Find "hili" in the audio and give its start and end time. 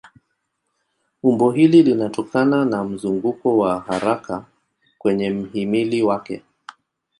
1.51-1.83